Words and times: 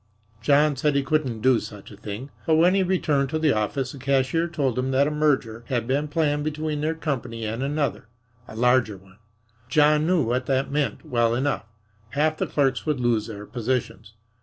John 0.41 0.75
said 0.75 0.95
he 0.95 1.03
couldn't 1.03 1.41
do 1.41 1.59
such 1.59 1.91
a 1.91 1.95
thing, 1.95 2.31
but 2.47 2.55
when 2.55 2.73
he 2.73 2.81
returned 2.81 3.29
to 3.29 3.37
the 3.37 3.53
office 3.53 3.91
the 3.91 3.99
cashier 3.99 4.47
told 4.47 4.79
him 4.79 4.89
that 4.89 5.05
a 5.05 5.11
merger 5.11 5.63
had 5.67 5.85
been 5.85 6.07
planned 6.07 6.43
between 6.43 6.81
their 6.81 6.95
company 6.95 7.45
and 7.45 7.61
another 7.61 8.07
a 8.47 8.55
larger 8.55 8.97
one. 8.97 9.19
John 9.69 10.07
knew 10.07 10.23
what 10.23 10.47
that 10.47 10.71
meant 10.71 11.05
well 11.05 11.35
enough 11.35 11.65
half 12.17 12.37
the 12.37 12.47
clerks 12.47 12.83
would 12.83 12.99
lose 12.99 13.27
their 13.27 13.45
positions. 13.45 14.15